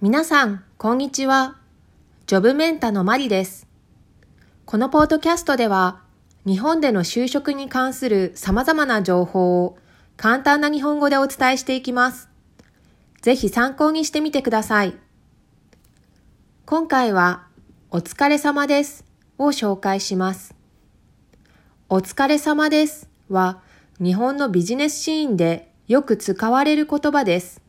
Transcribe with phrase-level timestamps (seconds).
[0.00, 1.56] 皆さん、こんにちは。
[2.26, 3.66] ジョブメンタのマリです。
[4.64, 6.02] このポートキャストでは、
[6.46, 9.76] 日本での就職に関する様々な情報を
[10.16, 12.28] 簡単な日本語でお伝えしていきます。
[13.22, 14.94] ぜひ参考にしてみてください。
[16.64, 17.48] 今回は、
[17.90, 19.04] お疲れ様です
[19.36, 20.54] を紹介します。
[21.88, 23.62] お疲れ様ですは、
[24.00, 27.67] 日本のビジネスシーンでよく使われる言葉です。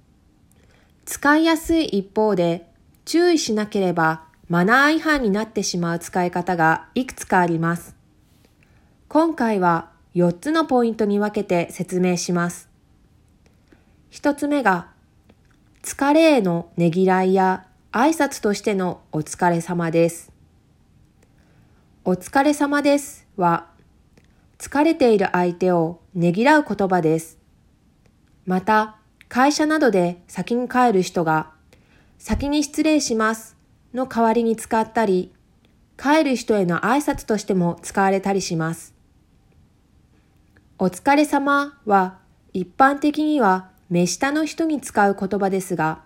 [1.09, 2.67] 使いやすい一方で
[3.03, 7.95] 注意しなければマナー違反になってしまう使い方がいくつかあります。
[9.07, 12.69] 今回は4つのポイントに分けて説明します。
[14.11, 14.89] 1つ目が
[15.81, 20.31] 疲れへのねぎらいや挨拶としてのお疲れ様です。
[22.05, 23.65] お疲れ様ですは
[24.59, 27.39] 疲れている相手をねぎらう言葉です。
[28.45, 28.98] また、
[29.30, 31.52] 会社などで先に帰る人が、
[32.17, 33.55] 先に失礼します
[33.94, 35.31] の代わりに使ったり、
[35.97, 38.95] 帰る人への挨拶としても使われたりします。
[40.80, 42.17] お疲れ様は
[42.53, 46.02] 一般的には目下の人に使う言葉ですが、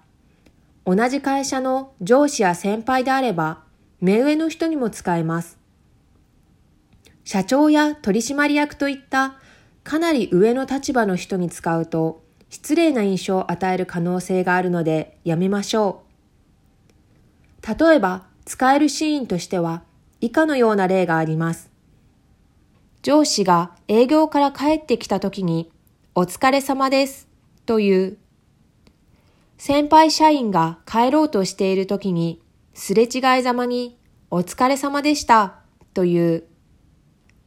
[0.86, 3.64] 同じ会社の上司や先輩であれば、
[4.02, 5.58] 目上の人にも使えます。
[7.24, 9.36] 社長や取締役といった
[9.86, 12.23] かなり上の立場の人に使うと、
[12.54, 16.04] 失礼な印象を与える可能性があるのでやめましょ
[17.64, 17.68] う。
[17.68, 19.82] 例えば、使えるシーンとしては、
[20.22, 21.72] 以下のような例があります。
[23.02, 25.72] 上司が営業から帰ってきた時に、
[26.14, 27.28] お疲れ様です
[27.66, 28.18] という。
[29.58, 32.40] 先輩社員が帰ろうとしている時に、
[32.76, 33.98] すれ違いざまに、
[34.30, 35.56] お疲れ様でした
[35.96, 36.44] という。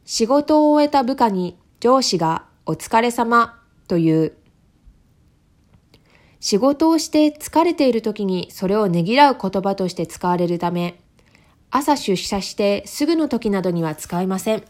[0.03, 4.33] 仕事を終えた部下に上司がお疲れ様という。
[6.39, 10.99] 仕事をして疲れている時にそれをねぎらう言葉として使われるため、
[11.69, 14.63] 朝出社してすぐの時などには使いません。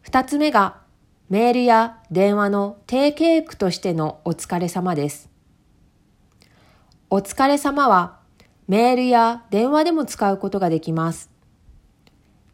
[0.00, 0.80] 二つ目が、
[1.28, 5.28] メールや電話の定型句としてのお疲れ様です。
[7.10, 8.20] お疲れ様は、
[8.68, 11.30] メールや電話でも使うことができます。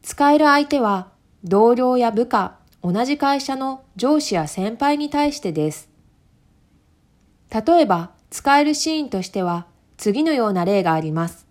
[0.02, 1.12] 使える相手は、
[1.44, 5.91] 同僚や部下、同じ会社の上司や先輩に対してです。
[7.52, 9.66] 例えば、使えるシーンとしては、
[9.98, 11.46] 次のような例があります。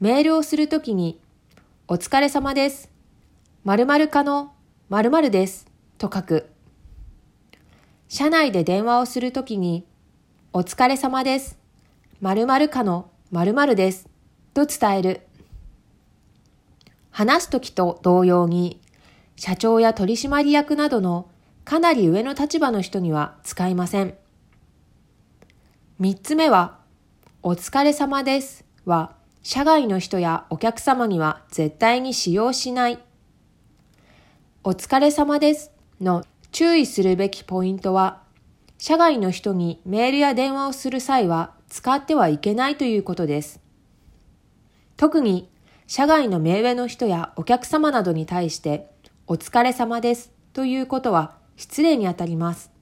[0.00, 1.20] メールをするときに、
[1.86, 2.90] お疲れ様です。
[3.62, 4.52] 〇〇課の
[4.88, 5.66] 〇〇です。
[5.98, 6.50] と書く。
[8.08, 9.86] 社内で電話をするときに、
[10.52, 11.56] お疲れ様です。
[12.20, 14.08] 〇〇課の〇〇です。
[14.52, 15.20] と伝える。
[17.12, 18.80] 話すときと同様に、
[19.36, 21.30] 社長や取締役などの
[21.64, 24.21] かなり上の立場の人には使いません。
[26.02, 26.80] 三つ目は、
[27.44, 29.14] お疲れ様ですは、
[29.44, 32.98] 社外の人やお客様には絶対に使用しない。
[34.64, 35.70] お疲れ様です
[36.00, 38.20] の注意するべきポイントは、
[38.78, 43.60] 社外の人にメールや電話をする際は使ってはいけないということです。
[44.96, 45.48] 特に、
[45.86, 48.90] 社外の目上の人やお客様などに対して、
[49.28, 52.72] お疲れ様ですということは失礼にあたります。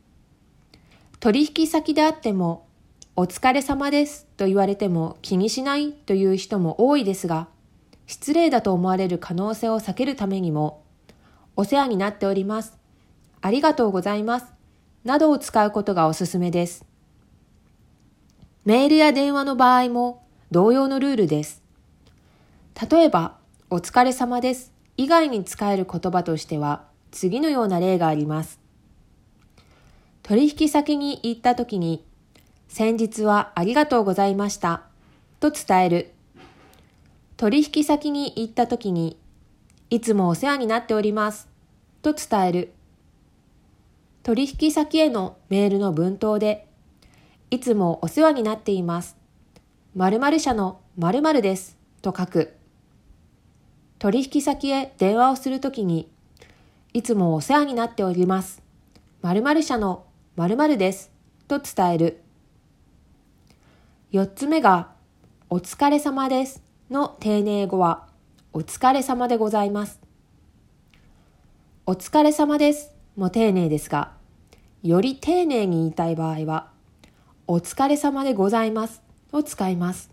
[1.18, 2.69] 取引先であっても、
[3.16, 7.48] お疲れ様ですと言われても気にしないという人も多いですが、
[8.06, 10.84] 失礼だと思われる可能性を避けるためにも、
[11.56, 12.78] お世話になっております。
[13.40, 14.46] ありがとうございます。
[15.04, 16.84] などを使うことがおすすめです。
[18.64, 21.62] メールや電話の場合も同様のルールです。
[22.90, 23.38] 例えば、
[23.70, 28.58] お疲れ様です以外に使える言葉としては次のような例があります。
[30.22, 32.04] 取引先に行った時に
[32.70, 34.82] 先日はありがとうございました。
[35.40, 36.12] と伝える。
[37.36, 39.18] 取引先に行った時に、
[39.90, 41.48] いつもお世話になっております。
[42.00, 42.72] と伝える。
[44.22, 46.68] 取引先へのメールの文頭で、
[47.50, 49.16] いつもお世話になっています。
[49.96, 51.76] 〇〇社の〇〇です。
[52.02, 52.54] と書く。
[53.98, 56.08] 取引先へ電話をするときに、
[56.92, 58.62] いつもお世話になっております。
[59.22, 60.04] 〇〇社の
[60.36, 61.10] 〇〇です。
[61.48, 62.22] と伝える。
[64.12, 64.88] 四つ目が、
[65.50, 68.08] お疲れ様ですの丁寧語は、
[68.52, 70.00] お疲れ様でございます。
[71.86, 74.10] お疲れ様ですも丁寧ですが、
[74.82, 76.70] より丁寧に言いたい場合は、
[77.46, 80.10] お疲れ様でございますを使います。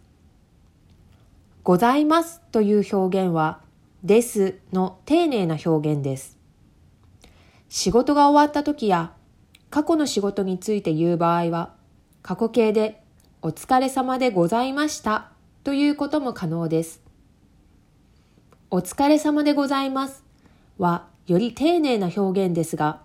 [1.63, 3.61] ございますという表現は、
[4.03, 6.37] ですの丁寧な表現です。
[7.67, 9.13] 仕事が終わった時や、
[9.71, 11.73] 過去の仕事について言う場合は、
[12.21, 13.01] 過去形で
[13.43, 15.29] お疲れ様でございました
[15.63, 17.03] ということも可能です。
[18.71, 20.23] お疲れ様でございます
[20.79, 23.01] はより丁寧な表現ですが、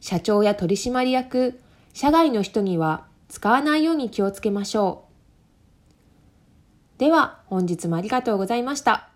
[0.00, 1.58] 社長や取締役、
[1.94, 5.06] 社外の人には使わないように気をつけましょ
[6.96, 7.00] う。
[7.00, 9.11] では、本日もありがとうございました。